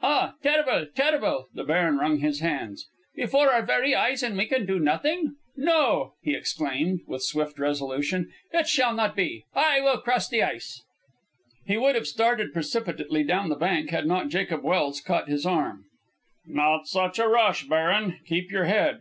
[0.00, 0.36] "Ah!
[0.42, 0.86] Terrible!
[0.94, 2.88] terrible!" The baron wrung his hands.
[3.14, 5.36] "Before our very eyes, and we can do nothing!
[5.58, 9.44] No!" he exclaimed, with swift resolution, "it shall not be!
[9.54, 10.82] I will cross the ice!"
[11.66, 15.84] He would have started precipitately down the bank had not Jacob Welse caught his arm.
[16.46, 18.20] "Not such a rush, baron.
[18.24, 19.00] Keep your head."